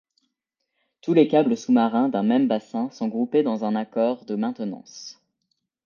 [1.01, 5.21] Tous les câbles sous-marins d’un même bassin sont groupés dans un accord de maintenance.